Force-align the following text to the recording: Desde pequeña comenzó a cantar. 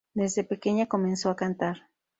Desde 0.15 0.43
pequeña 0.43 0.87
comenzó 0.87 1.29
a 1.29 1.35
cantar. 1.35 1.83